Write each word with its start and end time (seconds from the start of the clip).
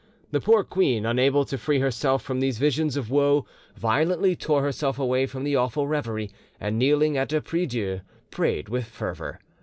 The 0.31 0.41
poor 0.41 0.63
queen, 0.63 1.05
unable 1.05 1.45
to 1.45 1.59
free 1.59 1.77
herself 1.77 2.23
from 2.23 2.39
these 2.39 2.57
visions 2.57 2.97
of 2.97 3.11
woe, 3.11 3.45
violently 3.77 4.35
tore 4.35 4.63
herself 4.63 4.97
away 4.97 5.27
from 5.27 5.43
the 5.43 5.55
awful 5.55 5.85
reverie, 5.87 6.31
and 6.59 6.79
kneeling 6.79 7.17
at 7.17 7.31
a 7.33 7.39
prie 7.39 7.65
dieu, 7.67 8.01
prayed 8.31 8.67
with 8.67 8.85
fervour. 8.87 9.39